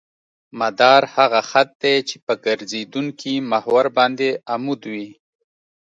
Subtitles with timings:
[0.59, 5.09] مدار هغه خط دی چې په ګرځېدونکي محور باندې عمود وي